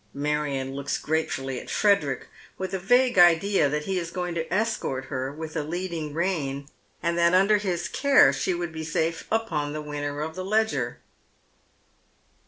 [0.15, 2.25] Marion looks gratefully at Frederick,
[2.57, 6.67] with a vague idea that he is going to escort her with a leading rein,
[7.03, 11.01] and that under his care she would be safe upon the winner of the Leger.